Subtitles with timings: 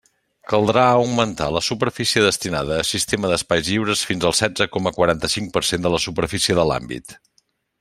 [0.51, 5.65] Caldrà augmentar la superfície destinada a sistema d'espais lliures fins al setze coma quaranta-cinc per
[5.71, 7.17] cent de la superfície de l'àmbit.